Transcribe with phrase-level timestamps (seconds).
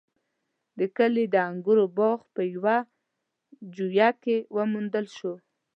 [0.79, 2.77] د کلي د انګورو باغ په يوه
[3.75, 5.33] جیوه کې وموندل شو.